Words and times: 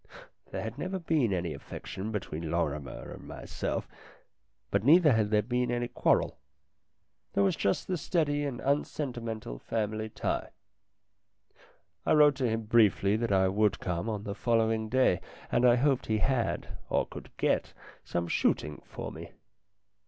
There 0.49 0.63
had 0.63 0.79
never 0.79 0.97
been 0.97 1.31
any 1.31 1.53
affection 1.53 2.11
between 2.11 2.49
Lorrimer 2.49 3.11
and 3.11 3.27
myself, 3.27 3.87
but 4.71 4.83
neither 4.83 5.11
had 5.13 5.29
there 5.29 5.43
been 5.43 5.69
any 5.69 5.87
quarrel; 5.87 6.39
there 7.33 7.43
was 7.43 7.55
just 7.55 7.87
the 7.87 7.97
steady 7.97 8.43
and 8.43 8.59
unsentimental 8.61 9.59
family 9.59 10.09
tie. 10.09 10.49
I 12.03 12.13
wrote 12.13 12.33
to 12.37 12.45
him 12.49 12.61
LINDA 12.61 12.71
275 12.71 12.71
briefly 12.71 13.15
that 13.15 13.31
I 13.31 13.47
would 13.47 13.79
come 13.79 14.09
on 14.09 14.23
the 14.23 14.33
following 14.33 14.89
day, 14.89 15.21
and 15.51 15.67
I 15.67 15.75
hoped 15.75 16.07
he 16.07 16.17
had, 16.17 16.79
or 16.89 17.05
could 17.05 17.29
get, 17.37 17.75
some 18.03 18.27
shooting 18.27 18.81
for 18.87 19.11
me. 19.11 19.33